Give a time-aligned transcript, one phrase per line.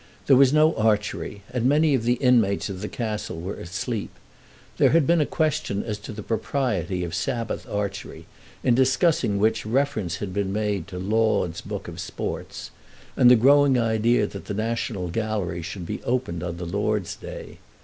[0.25, 4.09] There was no archery, and many of the inmates of the Castle were asleep.
[4.79, 8.25] There had been a question as to the propriety of Sabbath archery,
[8.63, 12.71] in discussing which reference had been made to Laud's book of sports,
[13.15, 17.59] and the growing idea that the National Gallery should be opened on the Lord's day.